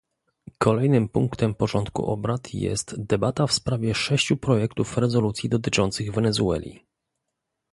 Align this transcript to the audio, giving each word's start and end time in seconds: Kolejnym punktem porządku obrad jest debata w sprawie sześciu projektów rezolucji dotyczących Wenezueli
Kolejnym 0.57 1.09
punktem 1.09 1.53
porządku 1.55 2.05
obrad 2.05 2.53
jest 2.53 2.95
debata 3.03 3.47
w 3.47 3.53
sprawie 3.53 3.93
sześciu 3.93 4.37
projektów 4.37 4.97
rezolucji 4.97 5.49
dotyczących 5.49 6.11
Wenezueli 6.11 6.85